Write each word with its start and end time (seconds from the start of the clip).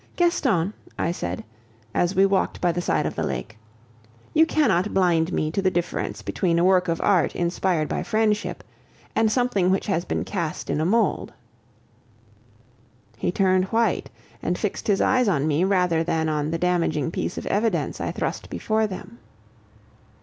"Gaston," 0.15 0.73
I 0.97 1.11
said, 1.11 1.43
as 1.93 2.15
we 2.15 2.25
walked 2.25 2.59
by 2.59 2.71
the 2.71 2.81
side 2.81 3.05
of 3.05 3.13
the 3.13 3.21
lake, 3.21 3.55
"you 4.33 4.47
cannot 4.47 4.95
blind 4.95 5.31
me 5.31 5.51
to 5.51 5.61
the 5.61 5.69
difference 5.69 6.23
between 6.23 6.57
a 6.57 6.63
work 6.63 6.87
of 6.87 6.99
art 7.01 7.35
inspired 7.35 7.87
by 7.87 8.01
friendship 8.01 8.63
and 9.15 9.31
something 9.31 9.69
which 9.69 9.85
has 9.85 10.03
been 10.03 10.23
cast 10.23 10.71
in 10.71 10.81
a 10.81 10.85
mould." 10.85 11.33
He 13.15 13.31
turned 13.31 13.65
white, 13.65 14.09
and 14.41 14.57
fixed 14.57 14.87
his 14.87 15.01
eyes 15.01 15.27
on 15.27 15.47
me 15.47 15.63
rather 15.63 16.03
than 16.03 16.27
on 16.27 16.49
the 16.49 16.57
damaging 16.57 17.11
piece 17.11 17.37
of 17.37 17.45
evidence 17.45 18.01
I 18.01 18.09
thrust 18.11 18.49
before 18.49 18.87
them. 18.87 19.19